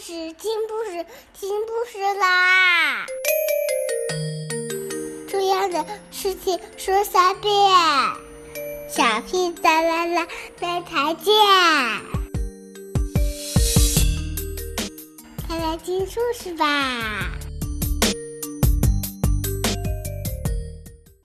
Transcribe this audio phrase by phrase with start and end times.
[0.00, 1.04] 故事，听故事，
[1.34, 3.04] 听故事啦！
[5.28, 7.52] 重要的事情说三遍，
[8.88, 10.26] 小屁哒啦啦，
[10.58, 11.34] 明天见！
[15.46, 17.30] 快来听故事吧！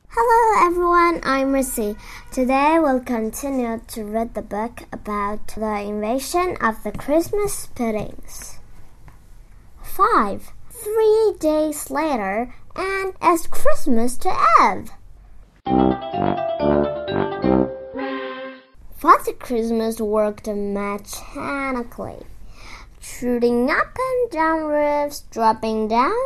[0.09, 1.95] Hello everyone, I'm Mercy.
[2.33, 8.58] Today we'll continue to read the book about the invasion of the Christmas puddings.
[9.90, 10.52] 5.
[10.70, 14.28] Three days later, and it's Christmas to
[14.62, 14.92] Eve.
[18.96, 22.22] Father Christmas worked mechanically,
[23.00, 26.22] shooting up and down roofs, dropping down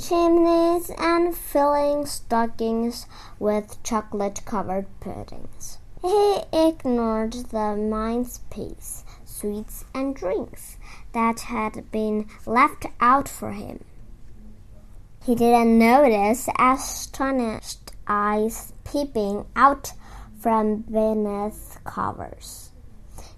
[0.00, 3.06] chimneys and filling stockings
[3.38, 5.78] with chocolate covered puddings.
[6.00, 9.03] He ignored the mince pies,
[9.44, 10.78] sweets, and drinks
[11.12, 13.84] that had been left out for him.
[15.22, 19.92] He didn't notice astonished eyes peeping out
[20.40, 22.70] from beneath covers.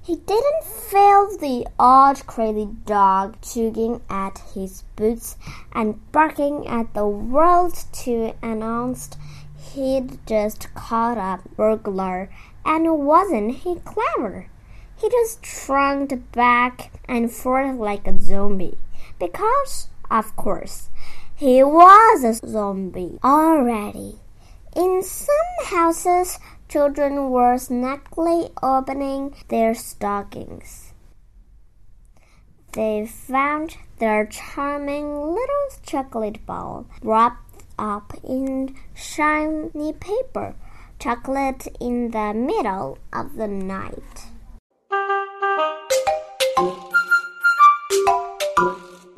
[0.00, 5.36] He didn't feel the odd crazy dog tugging at his boots
[5.72, 9.10] and barking at the world to announce
[9.72, 12.30] he'd just caught a burglar
[12.64, 14.48] and wasn't he clever?
[14.96, 18.78] He just trunked back and forth like a zombie
[19.18, 20.88] because, of course,
[21.34, 24.18] he was a zombie already.
[24.74, 30.92] In some houses, Children were snugly opening their stockings.
[32.72, 40.56] They found their charming little chocolate ball wrapped up in shiny paper,
[40.98, 44.26] chocolate in the middle of the night.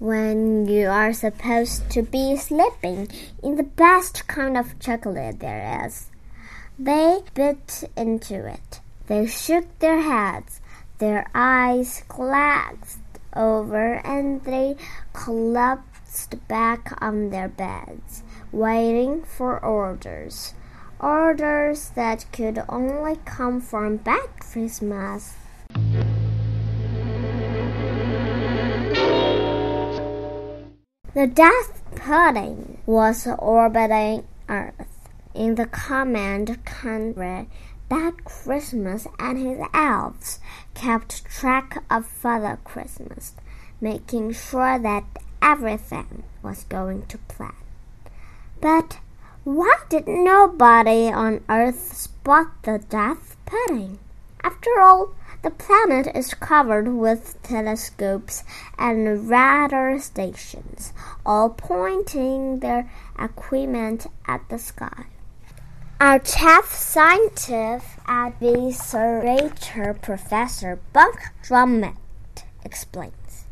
[0.09, 3.09] When you are supposed to be sleeping
[3.42, 6.06] in the best kind of chocolate there is.
[6.78, 8.81] They bit into it.
[9.06, 10.62] They shook their heads.
[10.97, 13.00] Their eyes glassed
[13.37, 14.77] over and they
[15.12, 20.55] collapsed back on their beds, waiting for orders.
[21.00, 25.34] Orders that could only come from Bad Christmas.
[31.19, 37.49] The death pudding was orbiting Earth in the command country
[37.89, 40.39] Bad Christmas and his elves
[40.75, 43.34] kept track of Father Christmas,
[43.81, 45.06] making sure that
[45.43, 47.56] everything was going to plan.
[48.61, 49.00] But
[49.43, 53.99] why did nobody on Earth spot the death pudding?
[54.45, 58.43] After all, the planet is covered with telescopes
[58.78, 60.93] and radar stations,
[61.25, 65.06] all pointing their equipment at the sky.
[66.00, 67.87] Our chief scientist
[68.41, 71.97] researcher Professor Buck Drummond
[72.65, 73.44] explains.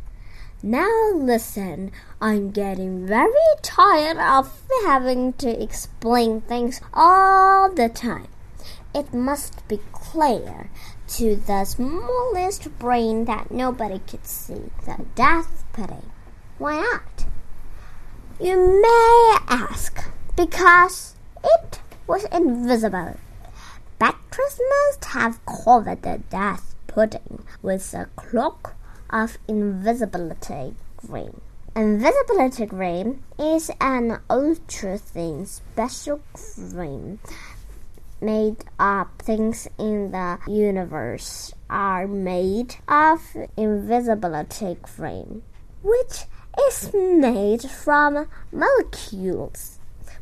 [0.63, 3.31] Now listen, I'm getting very
[3.63, 8.29] tired of having to explain things all the time.
[8.97, 10.71] It must be clear
[11.09, 16.11] to the smallest brain that nobody could see the death pudding.
[16.57, 17.27] Why not?
[18.41, 20.03] You may ask,
[20.35, 21.15] because
[21.45, 23.19] it was invisible.
[23.99, 28.77] Backers must have covered the death pudding with a cloak
[29.11, 31.43] of invisibility cream.
[31.75, 37.19] Invisibility green is an ultra thin special cream
[38.21, 43.21] made up things in the universe are made of
[43.57, 45.43] invisibility cream,
[45.83, 46.25] which
[46.69, 49.77] is made from molecules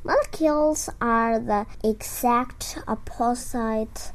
[0.06, 4.12] Molecules are the exact opposite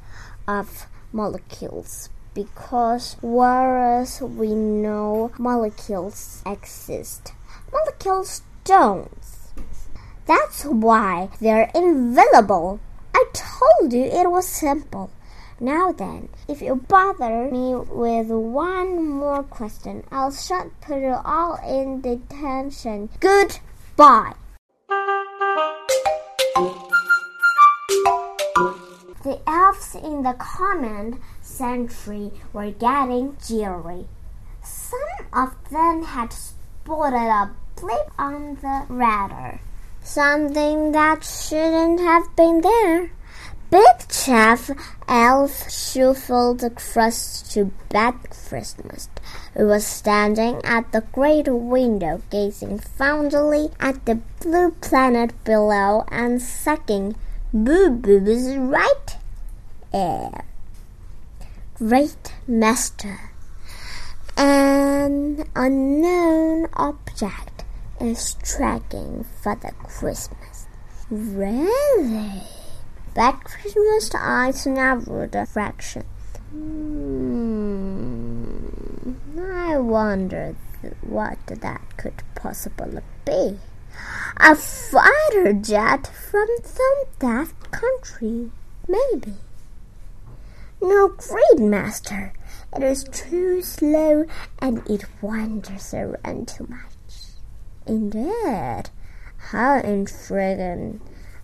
[0.48, 7.34] of molecules because whereas we know molecules exist,
[7.74, 9.10] molecules don't.
[10.28, 12.80] That's why they're invisible.
[13.14, 15.12] I told you it was simple.
[15.60, 21.60] Now then, if you bother me with one more question, I'll shut put you all
[21.68, 23.10] in detention.
[23.20, 24.36] Goodbye.
[29.24, 34.08] The elves in the command century were getting jittery.
[34.64, 39.60] Some of them had spotted a blip on the radar,
[40.10, 43.12] something that shouldn't have been there.
[43.70, 44.72] Big Chief
[45.08, 47.72] Elf shuffled across to
[48.32, 49.08] Christmas,
[49.56, 56.42] who was standing at the great window gazing fondly at the blue planet below and
[56.42, 57.16] sucking
[57.54, 59.18] Boo Boo's right
[59.94, 60.44] ear.
[61.76, 63.30] Great Master,
[64.36, 67.59] an unknown object
[68.00, 70.68] is tracking Father Christmas.
[71.10, 72.44] Really?
[73.14, 76.06] Bad Christmas eyes narrowed a fraction.
[76.52, 77.50] Hmm,
[79.38, 80.56] I wonder
[81.02, 83.60] what that could possibly be.
[84.38, 88.52] A fighter jet from some daft country,
[88.88, 89.34] maybe.
[90.82, 92.32] No, great master,
[92.74, 94.26] it is too slow
[94.60, 96.99] and it wanders around too much.
[97.90, 98.92] Indeed,
[99.50, 101.02] how intriguing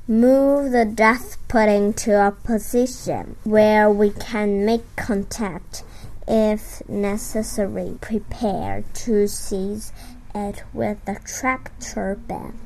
[0.07, 5.83] move the death pudding to a position where we can make contact
[6.27, 7.97] if necessary.
[7.99, 9.91] Prepare to seize
[10.35, 12.59] it with the tractor beam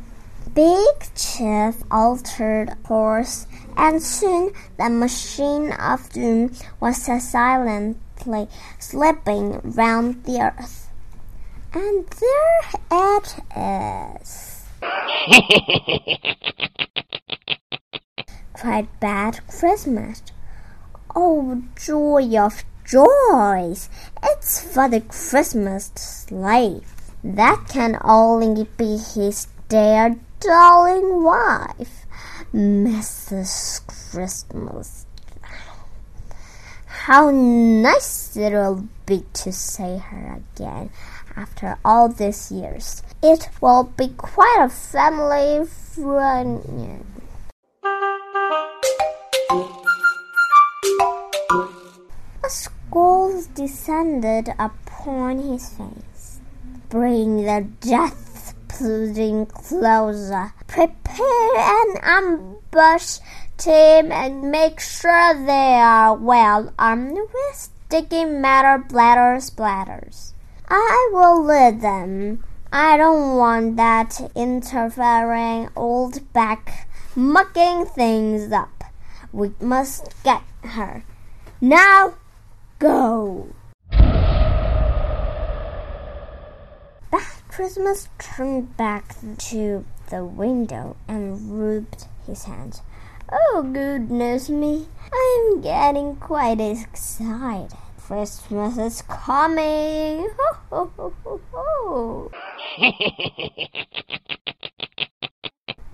[0.53, 3.47] big chef altered course
[3.77, 8.47] and soon the machine of doom was silently
[8.79, 10.88] slipping round the earth
[11.73, 12.61] and there
[12.91, 14.65] it is
[18.59, 20.21] cried Bad Christmas.
[21.15, 23.89] Oh, joy of joys!
[24.23, 26.91] It's Father Christmas' slave.
[27.23, 32.05] That can only be his dear darling wife,
[32.53, 33.85] Mrs.
[33.87, 35.05] Christmas.
[37.09, 40.91] How nice it will be to see her again
[41.35, 43.01] after all these years.
[43.23, 45.67] It will be quite a family
[45.97, 47.03] reunion.
[52.45, 56.39] A scowl descended upon his face.
[56.89, 60.53] Bring the death pudding closer.
[60.67, 63.17] Prepare an ambush
[63.59, 70.33] team and make sure they are well armed with sticky matter bladders bladders.
[70.69, 72.43] I will lead them.
[72.71, 78.83] I don't want that interfering old back mucking things up.
[79.33, 81.03] We must get her.
[81.59, 82.15] Now,
[82.79, 83.49] go!
[87.11, 89.15] Bad Christmas turned back
[89.49, 92.81] to the window and rubbed his hands.
[93.31, 97.77] Oh, goodness me, I'm getting quite excited.
[97.99, 100.29] Christmas is coming!
[100.71, 102.31] Ho, ho, ho, ho.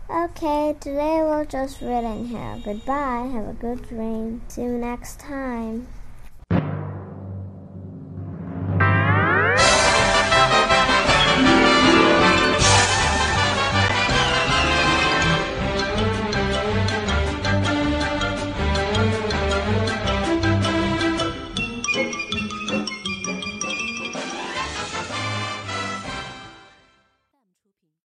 [0.07, 2.61] Okay, today we'll just read in here.
[2.63, 3.29] Goodbye.
[3.33, 4.41] Have a good dream.
[4.47, 5.87] See you next time.